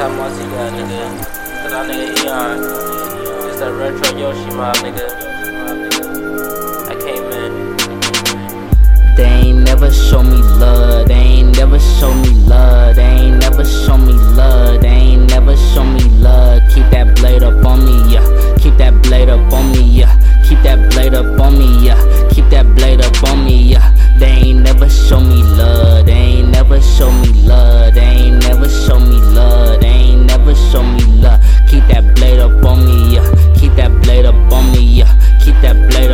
time 0.00 0.18
I 0.18 0.32
see 0.32 0.48
that 0.56 0.72
nigga. 0.72 1.00
Cause 1.60 1.72
nigga 1.84 2.06
Eon. 2.24 2.58
It's 3.50 3.60
that 3.60 3.72
retro 3.76 4.16
nigga. 4.80 5.06
I 6.88 6.94
came 7.04 7.28
in. 7.42 7.52
They 9.16 9.30
ain't 9.48 9.58
never 9.58 9.90
show 9.90 10.22
me 10.22 10.38
love. 10.56 11.08
They 11.08 11.22
ain't 11.36 11.54
never 11.54 11.78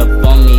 up 0.07 0.27
on 0.27 0.47
me. 0.47 0.56